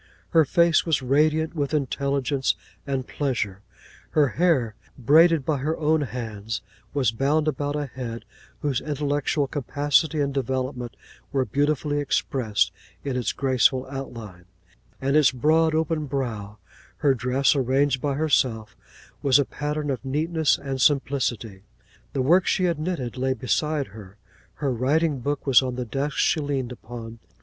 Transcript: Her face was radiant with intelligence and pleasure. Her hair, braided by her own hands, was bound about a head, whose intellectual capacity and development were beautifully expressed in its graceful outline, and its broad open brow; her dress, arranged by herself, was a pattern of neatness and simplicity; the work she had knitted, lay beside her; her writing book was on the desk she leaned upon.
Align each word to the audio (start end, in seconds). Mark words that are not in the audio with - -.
Her 0.31 0.45
face 0.45 0.83
was 0.83 1.03
radiant 1.03 1.53
with 1.55 1.75
intelligence 1.75 2.55
and 2.87 3.05
pleasure. 3.05 3.61
Her 4.09 4.29
hair, 4.29 4.73
braided 4.97 5.45
by 5.45 5.57
her 5.57 5.77
own 5.77 6.01
hands, 6.01 6.63
was 6.91 7.11
bound 7.11 7.47
about 7.47 7.75
a 7.75 7.85
head, 7.85 8.25
whose 8.63 8.81
intellectual 8.81 9.45
capacity 9.45 10.19
and 10.19 10.33
development 10.33 10.95
were 11.31 11.45
beautifully 11.45 11.99
expressed 11.99 12.71
in 13.03 13.15
its 13.15 13.31
graceful 13.31 13.85
outline, 13.91 14.45
and 14.99 15.15
its 15.15 15.31
broad 15.31 15.75
open 15.75 16.07
brow; 16.07 16.57
her 16.97 17.13
dress, 17.13 17.55
arranged 17.55 18.01
by 18.01 18.15
herself, 18.15 18.75
was 19.21 19.37
a 19.37 19.45
pattern 19.45 19.91
of 19.91 20.03
neatness 20.03 20.57
and 20.57 20.81
simplicity; 20.81 21.61
the 22.13 22.23
work 22.23 22.47
she 22.47 22.63
had 22.63 22.79
knitted, 22.79 23.17
lay 23.17 23.33
beside 23.35 23.85
her; 23.89 24.17
her 24.55 24.71
writing 24.73 25.19
book 25.19 25.45
was 25.45 25.61
on 25.61 25.75
the 25.75 25.85
desk 25.85 26.17
she 26.17 26.39
leaned 26.39 26.71
upon. 26.71 27.19